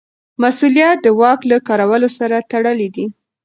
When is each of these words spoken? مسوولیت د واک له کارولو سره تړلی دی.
مسوولیت 0.41 0.97
د 1.03 1.07
واک 1.19 1.39
له 1.51 1.57
کارولو 1.67 2.07
سره 2.17 2.37
تړلی 2.51 2.87
دی. 2.95 3.05